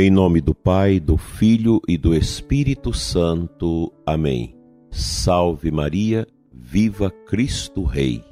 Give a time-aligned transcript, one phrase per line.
[0.00, 3.92] Em nome do Pai, do Filho e do Espírito Santo.
[4.06, 4.54] Amém.
[4.92, 8.22] Salve Maria, viva Cristo Rei.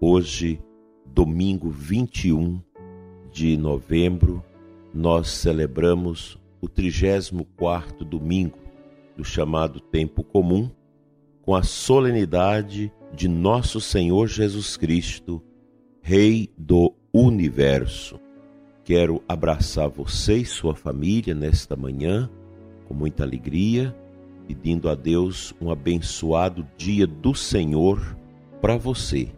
[0.00, 0.60] Hoje,
[1.04, 2.62] domingo 21
[3.32, 4.44] de novembro,
[4.94, 8.60] nós celebramos o 34º domingo
[9.16, 10.70] do chamado tempo comum,
[11.42, 15.42] com a solenidade de nosso Senhor Jesus Cristo,
[16.00, 18.20] Rei do Universo.
[18.84, 22.28] Quero abraçar você e sua família nesta manhã
[22.88, 23.94] com muita alegria,
[24.48, 28.16] pedindo a Deus um abençoado dia do Senhor
[28.60, 29.28] para você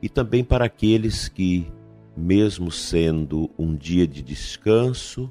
[0.00, 1.66] e também para aqueles que,
[2.16, 5.30] mesmo sendo um dia de descanso,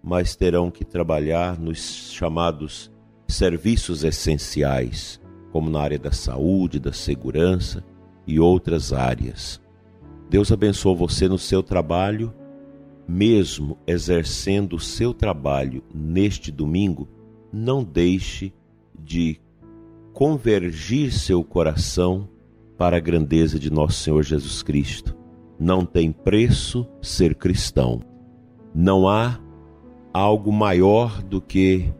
[0.00, 2.88] mas terão que trabalhar nos chamados
[3.26, 7.84] serviços essenciais, como na área da saúde, da segurança
[8.24, 9.60] e outras áreas.
[10.30, 12.32] Deus abençoe você no seu trabalho
[13.08, 17.08] mesmo exercendo o seu trabalho neste domingo,
[17.52, 18.52] não deixe
[18.98, 19.40] de
[20.12, 22.28] convergir seu coração
[22.76, 25.16] para a grandeza de nosso Senhor Jesus Cristo.
[25.58, 28.00] Não tem preço ser cristão.
[28.74, 29.40] Não há
[30.12, 31.92] algo maior do que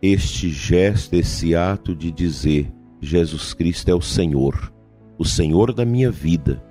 [0.00, 4.72] este gesto, esse ato de dizer: Jesus Cristo é o Senhor,
[5.18, 6.62] o Senhor da minha vida,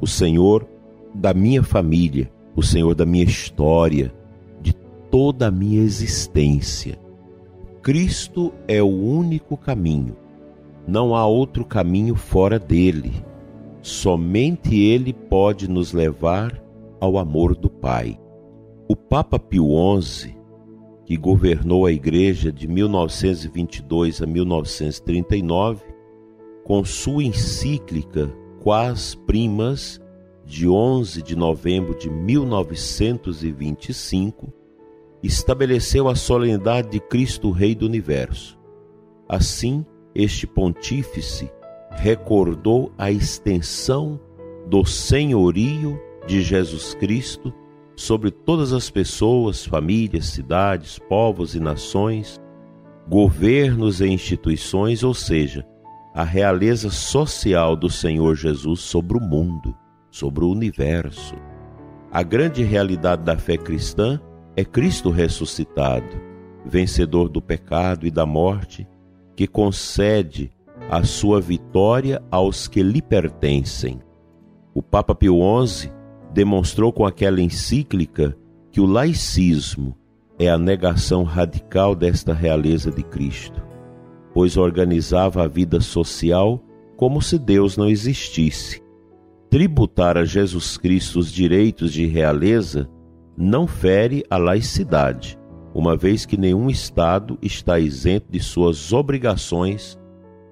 [0.00, 0.68] o Senhor
[1.14, 4.12] da minha família o Senhor da minha história,
[4.60, 4.74] de
[5.12, 6.98] toda a minha existência.
[7.80, 10.16] Cristo é o único caminho.
[10.84, 13.24] Não há outro caminho fora dele.
[13.80, 16.60] Somente ele pode nos levar
[17.00, 18.18] ao amor do Pai.
[18.88, 19.68] O Papa Pio
[20.00, 20.34] XI,
[21.06, 25.84] que governou a Igreja de 1922 a 1939,
[26.64, 28.28] com sua encíclica
[28.64, 30.00] Quas Primas
[30.48, 34.50] de 11 de novembro de 1925,
[35.22, 38.58] estabeleceu a solenidade de Cristo Rei do Universo.
[39.28, 41.52] Assim, este pontífice
[41.90, 44.18] recordou a extensão
[44.66, 47.52] do senhorio de Jesus Cristo
[47.94, 52.40] sobre todas as pessoas, famílias, cidades, povos e nações,
[53.06, 55.66] governos e instituições, ou seja,
[56.14, 59.76] a realeza social do Senhor Jesus sobre o mundo
[60.10, 61.34] sobre o universo.
[62.10, 64.20] A grande realidade da fé cristã
[64.56, 66.20] é Cristo ressuscitado,
[66.64, 68.88] vencedor do pecado e da morte,
[69.36, 70.50] que concede
[70.90, 74.00] a sua vitória aos que lhe pertencem.
[74.74, 75.92] O Papa Pio XI
[76.32, 78.36] demonstrou com aquela encíclica
[78.70, 79.96] que o laicismo
[80.38, 83.62] é a negação radical desta realeza de Cristo,
[84.32, 86.62] pois organizava a vida social
[86.96, 88.82] como se Deus não existisse
[89.50, 92.88] tributar a Jesus Cristo os direitos de realeza
[93.36, 95.38] não fere a laicidade,
[95.74, 99.98] uma vez que nenhum Estado está isento de suas obrigações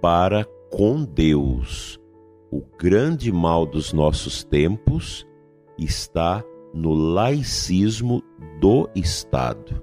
[0.01, 1.99] para com Deus.
[2.51, 5.27] O grande mal dos nossos tempos
[5.79, 8.23] está no laicismo
[8.61, 9.83] do Estado.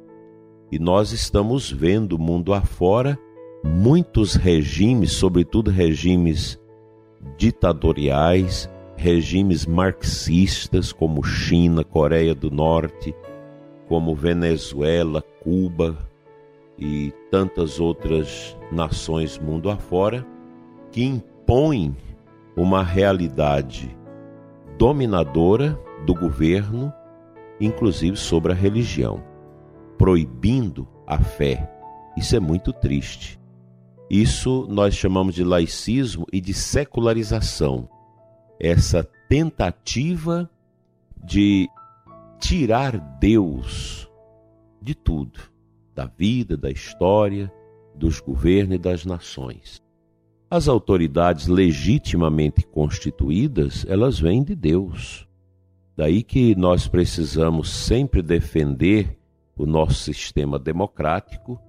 [0.71, 3.19] E nós estamos vendo mundo afora
[3.63, 6.59] muitos regimes, sobretudo regimes
[7.37, 13.15] ditatoriais, regimes marxistas como China, Coreia do Norte,
[13.87, 15.97] como Venezuela, Cuba
[16.77, 20.25] e tantas outras nações mundo afora,
[20.91, 21.95] que impõem
[22.55, 23.95] uma realidade
[24.77, 26.93] dominadora do governo,
[27.59, 29.23] inclusive sobre a religião,
[29.97, 31.69] proibindo a fé.
[32.17, 33.39] Isso é muito triste.
[34.09, 37.89] Isso nós chamamos de laicismo e de secularização
[38.59, 40.49] essa tentativa
[41.23, 41.69] de
[42.39, 44.09] tirar Deus
[44.81, 45.39] de tudo,
[45.95, 47.51] da vida, da história,
[47.95, 49.81] dos governos e das nações.
[50.49, 55.27] As autoridades legitimamente constituídas, elas vêm de Deus.
[55.95, 59.17] Daí que nós precisamos sempre defender
[59.55, 61.59] o nosso sistema democrático,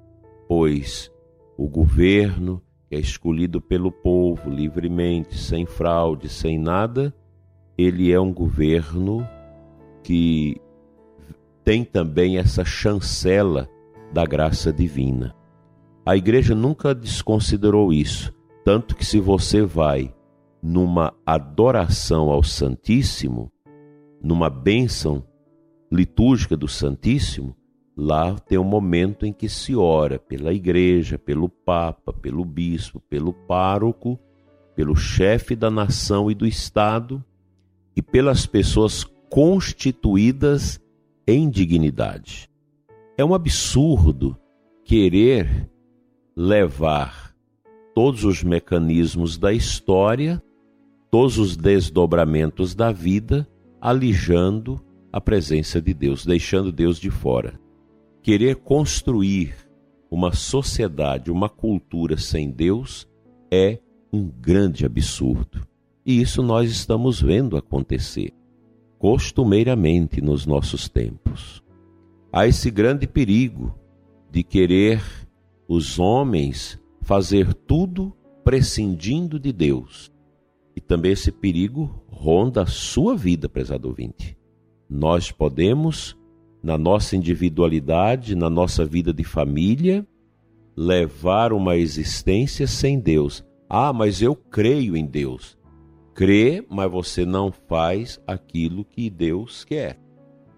[0.48, 1.10] pois
[1.56, 2.62] o governo
[2.94, 7.14] é escolhido pelo povo livremente, sem fraude, sem nada,
[7.76, 9.26] ele é um governo
[10.02, 10.60] que
[11.64, 13.68] tem também essa chancela
[14.12, 15.34] da graça divina.
[16.06, 18.32] A igreja nunca desconsiderou isso,
[18.64, 20.14] tanto que se você vai
[20.62, 23.50] numa adoração ao Santíssimo,
[24.22, 25.24] numa bênção
[25.90, 27.56] litúrgica do Santíssimo,
[27.96, 33.32] Lá tem um momento em que se ora pela igreja, pelo papa, pelo bispo, pelo
[33.32, 34.18] pároco,
[34.74, 37.24] pelo chefe da nação e do estado
[37.94, 40.80] e pelas pessoas constituídas
[41.26, 42.50] em dignidade.
[43.16, 44.36] É um absurdo
[44.84, 45.70] querer
[46.36, 47.32] levar
[47.94, 50.42] todos os mecanismos da história,
[51.10, 53.48] todos os desdobramentos da vida,
[53.80, 54.80] alijando
[55.12, 57.63] a presença de Deus, deixando Deus de fora.
[58.24, 59.54] Querer construir
[60.10, 63.06] uma sociedade, uma cultura sem Deus
[63.50, 63.78] é
[64.10, 65.68] um grande absurdo.
[66.06, 68.32] E isso nós estamos vendo acontecer
[68.98, 71.62] costumeiramente nos nossos tempos.
[72.32, 73.78] Há esse grande perigo
[74.30, 75.02] de querer
[75.68, 80.10] os homens fazer tudo prescindindo de Deus.
[80.74, 84.34] E também esse perigo ronda a sua vida, prezado ouvinte.
[84.88, 86.16] Nós podemos,
[86.64, 90.06] na nossa individualidade, na nossa vida de família,
[90.74, 93.44] levar uma existência sem Deus.
[93.68, 95.58] Ah, mas eu creio em Deus.
[96.14, 100.00] Crê, mas você não faz aquilo que Deus quer.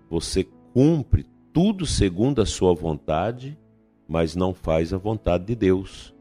[0.09, 3.59] Você cumpre tudo segundo a sua vontade,
[4.07, 6.15] mas não faz a vontade de Deus.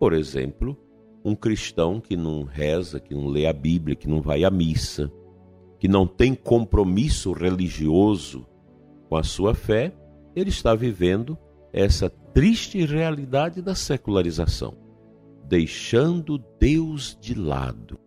[0.00, 0.76] Por exemplo,
[1.24, 5.12] um cristão que não reza, que não lê a Bíblia, que não vai à missa,
[5.78, 8.48] que não tem compromisso religioso
[9.12, 9.92] com a sua fé,
[10.34, 11.36] ele está vivendo
[11.70, 14.74] essa triste realidade da secularização,
[15.44, 18.00] deixando Deus de lado.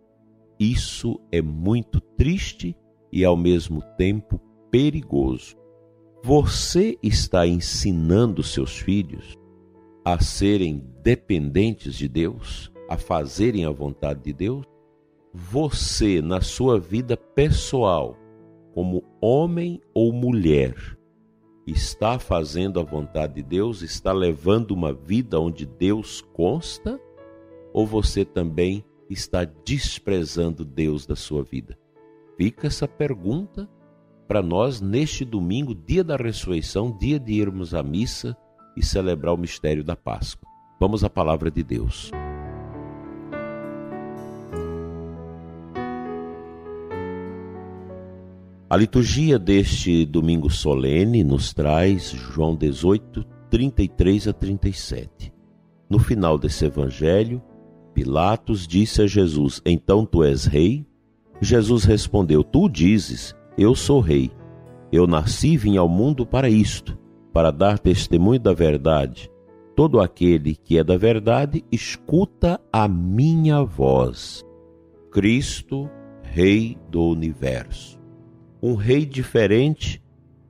[0.58, 2.76] Isso é muito triste
[3.12, 5.54] e ao mesmo tempo perigoso.
[6.24, 9.38] Você está ensinando seus filhos
[10.04, 14.66] a serem dependentes de Deus, a fazerem a vontade de Deus?
[15.32, 18.16] você, na sua vida pessoal,
[18.72, 20.95] como homem ou mulher,
[21.66, 27.00] está fazendo a vontade de Deus, está levando uma vida onde Deus consta,
[27.72, 31.76] ou você também está desprezando Deus da sua vida?
[32.36, 33.68] Fica essa pergunta
[34.28, 38.36] para nós neste domingo, dia da ressurreição, dia de irmos à missa
[38.76, 40.48] e celebrar o mistério da Páscoa.
[40.78, 42.10] Vamos à palavra de Deus.
[48.76, 55.32] A liturgia deste domingo solene nos traz João 18, 33 a 37.
[55.88, 57.40] No final desse evangelho,
[57.94, 60.84] Pilatos disse a Jesus: Então tu és rei?
[61.40, 64.30] Jesus respondeu: Tu dizes, eu sou rei.
[64.92, 66.98] Eu nasci e vim ao mundo para isto,
[67.32, 69.30] para dar testemunho da verdade.
[69.74, 74.44] Todo aquele que é da verdade escuta a minha voz.
[75.10, 75.88] Cristo,
[76.22, 77.95] Rei do universo
[78.62, 80.02] um rei diferente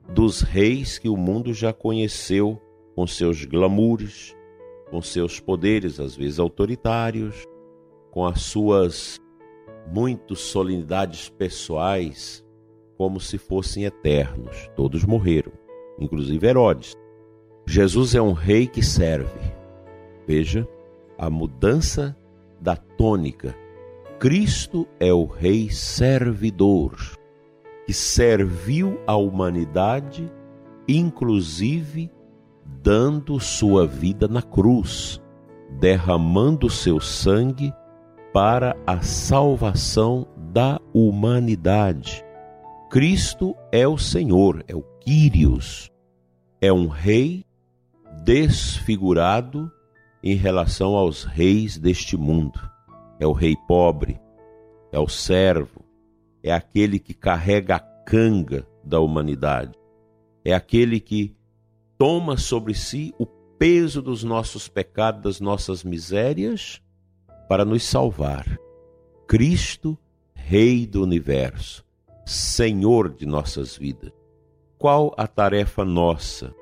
[0.09, 2.61] dos reis que o mundo já conheceu,
[2.95, 4.35] com seus glamoures,
[4.89, 7.45] com seus poderes, às vezes autoritários,
[8.11, 9.19] com as suas
[9.91, 12.43] muitas solenidades pessoais,
[12.97, 14.69] como se fossem eternos.
[14.75, 15.51] Todos morreram,
[15.99, 16.93] inclusive Herodes.
[17.67, 19.39] Jesus é um rei que serve.
[20.25, 20.67] Veja
[21.17, 22.17] a mudança
[22.59, 23.55] da tônica.
[24.19, 26.95] Cristo é o rei servidor
[27.87, 30.29] que serviu à humanidade,
[30.85, 32.11] inclusive
[32.83, 35.21] dando sua vida na cruz,
[35.79, 37.73] derramando seu sangue
[38.33, 42.25] para a salvação da humanidade.
[42.89, 45.89] Cristo é o Senhor, é o Quírios,
[46.59, 47.45] é um rei
[48.21, 49.71] desfigurado
[50.21, 52.59] em relação aos reis deste mundo.
[53.17, 54.19] É o rei pobre,
[54.91, 55.76] é o servo,
[56.47, 59.77] é aquele que carrega a canga da humanidade,
[60.43, 61.35] é aquele que
[61.97, 66.81] toma sobre si o peso dos nossos pecados, das nossas misérias,
[67.49, 68.57] para nos salvar.
[69.27, 69.97] Cristo,
[70.33, 71.83] Rei do universo,
[72.25, 74.13] Senhor de nossas vidas.
[74.77, 76.55] Qual a tarefa nossa,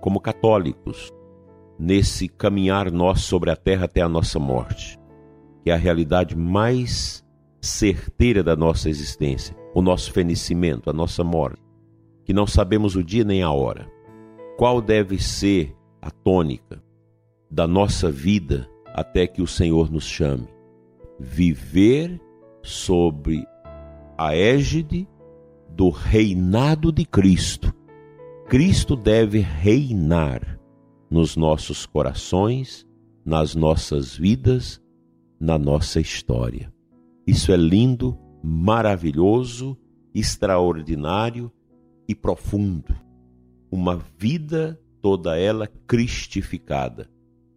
[0.00, 1.12] como católicos,
[1.76, 4.96] nesse caminhar nosso sobre a terra até a nossa morte?
[5.64, 7.25] Que é a realidade mais
[7.66, 11.60] certeira da nossa existência, o nosso fenecimento, a nossa morte,
[12.24, 13.86] que não sabemos o dia nem a hora.
[14.56, 16.82] Qual deve ser a tônica
[17.50, 20.48] da nossa vida até que o Senhor nos chame?
[21.20, 22.20] Viver
[22.62, 23.44] sobre
[24.16, 25.06] a égide
[25.68, 27.72] do reinado de Cristo.
[28.48, 30.58] Cristo deve reinar
[31.10, 32.86] nos nossos corações,
[33.24, 34.80] nas nossas vidas,
[35.38, 36.72] na nossa história.
[37.26, 39.76] Isso é lindo, maravilhoso,
[40.14, 41.50] extraordinário
[42.08, 42.94] e profundo.
[43.70, 47.10] Uma vida toda ela cristificada,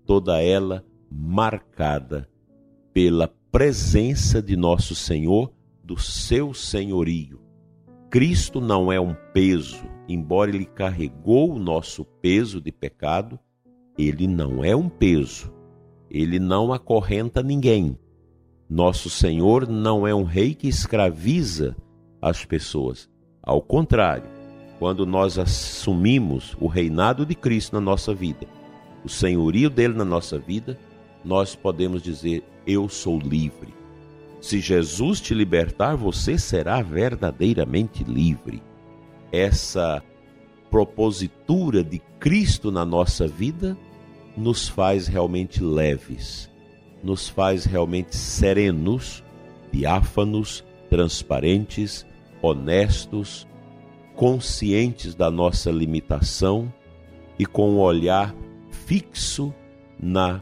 [0.06, 2.28] toda ela marcada
[2.94, 7.40] pela presença de nosso Senhor, do seu senhorio.
[8.10, 13.40] Cristo não é um peso, embora ele carregou o nosso peso de pecado,
[13.98, 15.54] ele não é um peso.
[16.10, 17.98] Ele não acorrenta ninguém.
[18.70, 21.76] Nosso Senhor não é um rei que escraviza
[22.22, 23.10] as pessoas.
[23.42, 24.30] Ao contrário,
[24.78, 28.46] quando nós assumimos o reinado de Cristo na nossa vida,
[29.04, 30.78] o senhorio dele na nossa vida,
[31.26, 33.74] nós podemos dizer: Eu sou livre.
[34.40, 38.62] Se Jesus te libertar, você será verdadeiramente livre.
[39.32, 40.02] Essa
[40.70, 43.76] propositura de Cristo na nossa vida
[44.38, 46.50] nos faz realmente leves,
[47.04, 49.24] nos faz realmente serenos,
[49.72, 52.06] diáfanos, transparentes,
[52.42, 53.48] honestos,
[54.16, 56.74] conscientes da nossa limitação
[57.38, 58.36] e com um olhar
[58.70, 59.54] fixo
[60.02, 60.42] na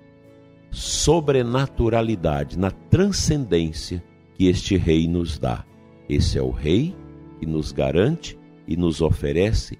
[0.71, 4.03] sobrenaturalidade, na transcendência
[4.35, 5.65] que este rei nos dá.
[6.09, 6.95] Esse é o rei
[7.39, 8.37] que nos garante
[8.67, 9.77] e nos oferece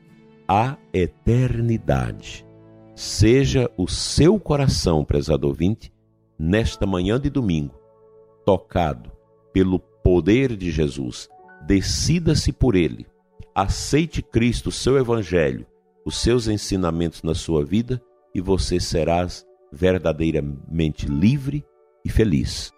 [0.47, 2.45] a eternidade.
[2.95, 5.91] Seja o seu coração, prezado ouvinte,
[6.37, 7.75] nesta manhã de domingo,
[8.45, 9.11] tocado
[9.51, 11.29] pelo poder de Jesus.
[11.65, 13.05] Decida-se por ele.
[13.53, 15.65] Aceite Cristo, seu evangelho,
[16.05, 18.01] os seus ensinamentos na sua vida
[18.33, 21.65] e você serás verdadeiramente livre
[22.05, 22.71] e feliz.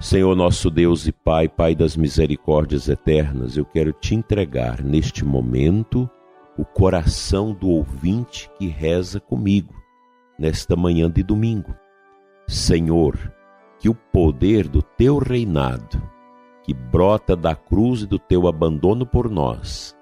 [0.00, 6.08] Senhor nosso Deus e Pai, Pai das misericórdias eternas, eu quero te entregar neste momento
[6.56, 9.74] o coração do ouvinte que reza comigo
[10.38, 11.74] nesta manhã de domingo.
[12.46, 13.32] Senhor,
[13.78, 16.02] que o poder do teu reinado,
[16.62, 19.96] que brota da cruz e do teu abandono por nós,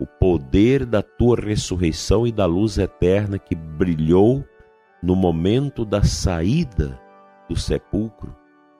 [0.00, 4.44] o poder da tua ressurreição e da luz eterna que brilhou
[5.02, 7.00] no momento da saída
[7.48, 8.34] do sepulcro,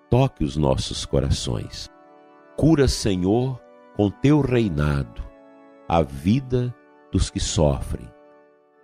[0.09, 1.91] toque os nossos corações.
[2.57, 3.61] Cura, Senhor,
[3.97, 5.23] com teu reinado,
[5.89, 6.75] a vida
[7.19, 8.09] dos que sofrem,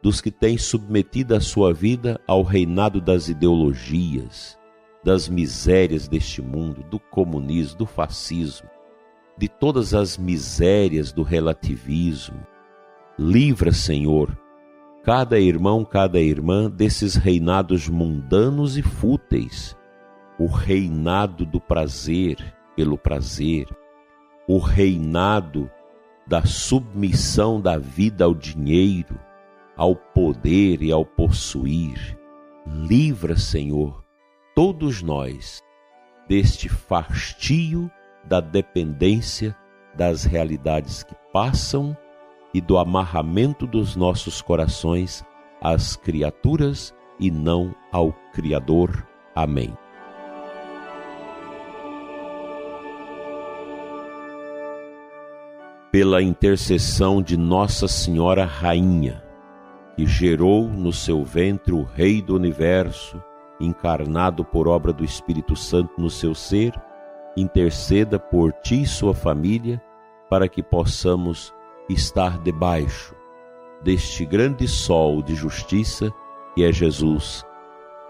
[0.03, 4.59] dos que têm submetido a sua vida ao reinado das ideologias,
[5.05, 8.69] das misérias deste mundo, do comunismo, do fascismo,
[9.39, 12.45] de todas as misérias do relativismo.
[13.17, 14.37] Livra, Senhor,
[15.05, 19.77] cada irmão, cada irmã desses reinados mundanos e fúteis,
[20.41, 22.37] o reinado do prazer
[22.75, 23.69] pelo prazer,
[24.49, 25.71] o reinado
[26.27, 29.19] da submissão da vida ao dinheiro,
[29.77, 32.19] ao poder e ao possuir.
[32.67, 34.03] Livra, Senhor,
[34.55, 35.63] todos nós
[36.29, 37.91] deste fastio
[38.25, 39.55] da dependência
[39.95, 41.97] das realidades que passam
[42.53, 45.25] e do amarramento dos nossos corações
[45.61, 49.07] às criaturas e não ao Criador.
[49.35, 49.77] Amém.
[55.95, 59.23] Pela intercessão de Nossa Senhora Rainha,
[59.95, 63.23] que gerou no seu ventre o Rei do Universo,
[63.61, 66.75] encarnado por obra do Espírito Santo no seu ser,
[67.37, 69.81] interceda por ti e sua família,
[70.29, 71.55] para que possamos
[71.89, 73.15] estar debaixo
[73.81, 76.13] deste grande sol de justiça
[76.57, 77.47] que é Jesus.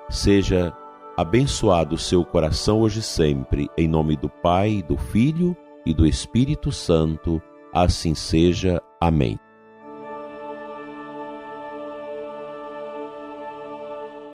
[0.08, 0.74] Seja
[1.18, 6.06] abençoado o seu coração hoje e sempre, em nome do Pai, do Filho e do
[6.06, 7.42] Espírito Santo.
[7.74, 8.80] Assim seja.
[9.00, 9.36] Amém.